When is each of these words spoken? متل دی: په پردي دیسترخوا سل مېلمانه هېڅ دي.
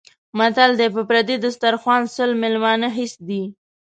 متل 0.37 0.71
دی: 0.79 0.87
په 0.95 1.01
پردي 1.09 1.35
دیسترخوا 1.45 1.95
سل 2.15 2.31
مېلمانه 2.41 2.89
هېڅ 2.97 3.13
دي. 3.27 3.41